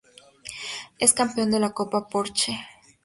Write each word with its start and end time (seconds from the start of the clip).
Es 0.97 1.13
campeón 1.13 1.51
de 1.51 1.59
la 1.59 1.73
Copa 1.73 2.07
Porsche. 2.07 2.57